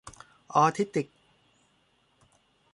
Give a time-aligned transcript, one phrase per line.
[0.53, 1.07] ออทิสติก